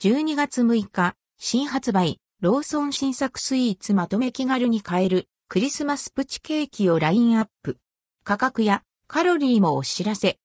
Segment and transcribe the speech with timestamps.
[0.00, 7.78] 12月6日、新発売、ローソン新作スイーツまとめ気軽に買えるクリスマスプチケーキをラインアップ。
[8.22, 10.38] 価格やカロリーもお知らせ。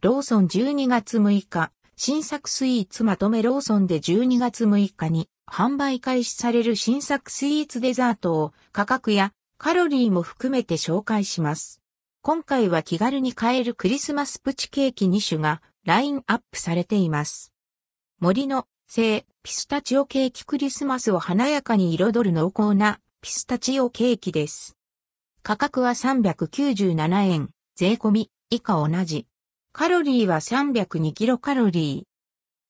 [0.00, 11.82] ローソン12月6日、新作スイーツまとめローソンで12月6日に販売開始される新作スイーツデザートを価格やカロリーも含めて紹介します。
[12.22, 17.52] 今回は気軽に買えるクリスマスプチケーキ2種がラインアップされています。
[18.20, 24.76] 森の製ピスタチオケーキクリスマスを華やかに彩る濃厚なピスタチオケーキです。
[25.42, 29.26] 価格は397円、税込み以下同じ。
[29.72, 32.06] カロリーは302キロカロリ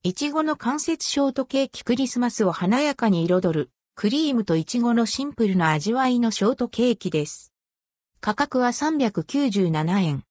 [0.04, 0.08] ー。
[0.08, 7.52] いちごの関節ショートケーキクリスマスを華やかに彩る、クリームといちごのシンプルな味わいのショートケーキです。
[8.22, 10.24] 価格は397円。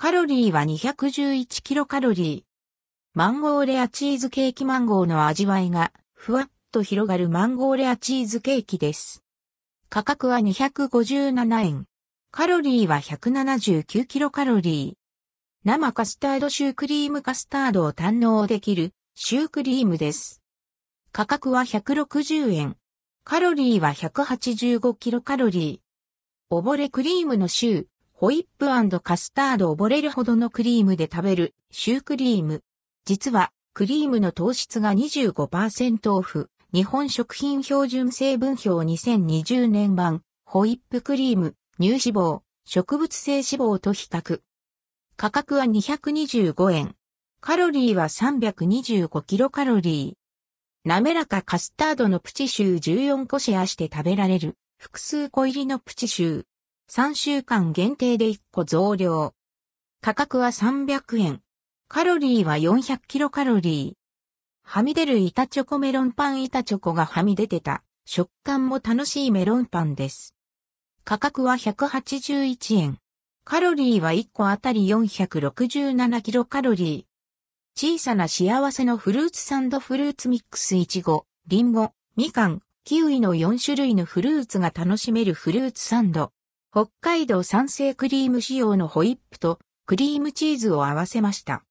[0.00, 3.18] カロリーは211キロカロリー。
[3.18, 9.24] マンゴーレアチーズケーキマンゴーの味わいがふわっと広がるマンゴーレアチーズケーキです。
[9.88, 11.86] 価格は257円。
[12.30, 14.94] カロリーは179キロカロリー。
[15.64, 20.40] 生カスタードシュークリームカスタードを堪能できるシュークリームです。
[21.10, 22.76] 価格は160円。
[23.24, 26.56] カロリーは185キロカロリー。
[26.56, 27.86] 溺れクリームのシュー、
[28.20, 32.64] ホイップカスタード溺れるほどのクリームで食べるシュークリーム。
[33.04, 36.50] 実は、クリームの糖質が25%オフ。
[36.74, 44.40] 日本食品標準成分表2020年版、ホイップクリーム、乳脂肪、植物性脂肪と比較。
[45.16, 46.96] 価格は225円。
[47.40, 50.88] カロリーは325キロカロリー。
[50.88, 56.44] 滑らかカスタードのプチシュー14個シェアして食べられる複数個入りのプチシュー。
[56.90, 59.34] 3週間限定で1個増量。
[60.00, 61.42] 価格は300円。
[61.86, 63.98] カロリーは400キロカロリー。
[64.62, 70.34] はみ出る板チョコメロンパン板チョコがはみ出てた食感も楽しいメロンパンです。
[71.04, 72.98] 価格は181円。
[73.44, 77.98] カロリーは1個あたり467キロカロリー。
[77.98, 86.32] 小さな幸せのフルーツサンドフルーツミックスいちご、リンゴ、みかん、キウイの4種類のフルーツが楽しめるフルーツサンド。
[86.70, 91.64] 北海道産生クリーム仕様のホイップとクリームチーズを合わせました。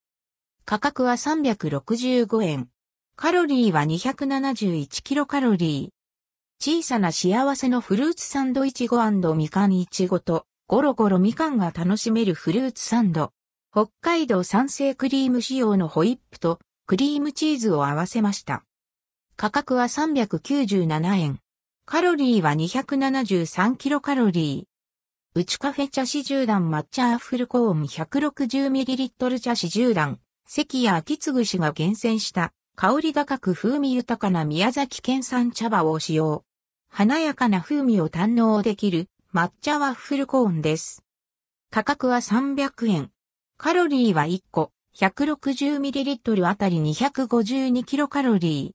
[0.65, 2.69] 価格は365円。
[3.15, 6.79] カロリーは271キロカロリー。
[6.79, 8.97] 小さな幸せのフルーツサンドイチゴ
[9.35, 13.31] みかんいちごとゴロゴロみかんが楽しめるフルーツサンド。
[13.71, 18.63] 北海道産生クリーム仕様のホイップとクリームチーズを合わせました。
[19.35, 21.39] 価格は397円。
[21.85, 24.76] カロリーは273キロカロリー。
[25.37, 30.19] 内カフェ茶子10段抹茶アッフルコーン 160ml 茶子10段。
[30.47, 36.43] 関谷秋継氏が厳選した香り高く風味豊かな宮崎県産茶葉を使用。
[36.89, 41.03] 華やかな風味を堪能できる抹茶ワッフルコーンです。
[41.69, 43.11] 価格は300円。
[43.59, 48.71] カロリーは1個 160ml あたり 252kcal。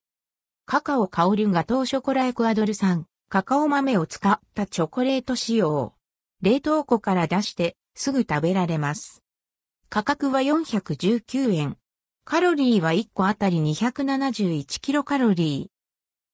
[0.66, 5.94] カカオ香るガトーショコラエクアドル産カカオ豆を使ったチョコレート仕様。
[6.42, 9.22] 冷凍庫から出してすぐ食べられます。
[9.88, 11.76] 価格は419円。
[12.24, 15.66] カロリーは1個あたり 271kcal。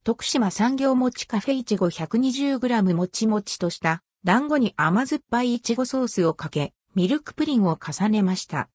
[0.04, 8.70] 徳島産業餅カフェイチゴ 120g もちもちとした団子に甘酸っぱいいちごソースをかけ、ミルクプリンを重ねました。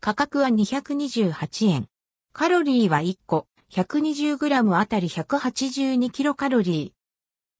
[0.00, 1.86] 価格は228円。
[2.32, 6.95] カロリーは1個、120g あたり 182kcal。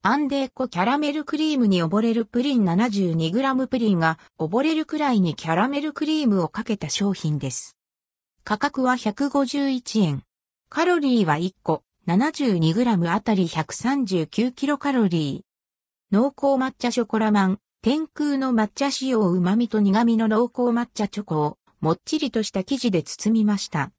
[0.08, 7.76] アンデーコキャラメルクリームに溺れるプリン 72g プリンが溺れるくらいにキャラメルクリームをかけた商品です。
[8.44, 10.22] 価格は151円。
[10.68, 15.40] カロリーは1個 72g あたり 139kcal。
[16.12, 23.90] 濃厚抹茶ショコラマン、天空の抹茶仕様旨味と苦味の濃厚抹茶チョコをもっちりとした生地で包みました。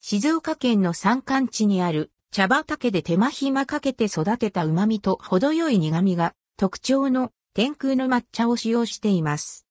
[0.00, 9.66] 静岡県の山間地にある茶畑で手間暇かけて育てた旨味と程よい苦味が特徴の天空の抹茶を使用しています。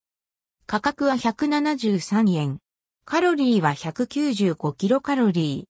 [0.66, 2.58] 価格は173円。
[3.04, 5.64] カロリーは195キロカロリー。